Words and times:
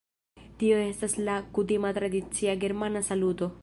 Tio 0.63 0.79
estas 0.85 1.15
la 1.29 1.35
kutima 1.59 1.93
tradicia 2.01 2.61
germana 2.67 3.09
saluto 3.13 3.57